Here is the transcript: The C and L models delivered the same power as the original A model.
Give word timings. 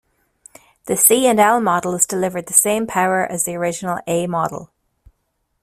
The 0.85 0.97
C 0.97 1.27
and 1.27 1.39
L 1.39 1.61
models 1.61 2.07
delivered 2.07 2.47
the 2.47 2.53
same 2.55 2.87
power 2.87 3.23
as 3.23 3.43
the 3.43 3.53
original 3.53 3.99
A 4.07 4.25
model. 4.25 4.71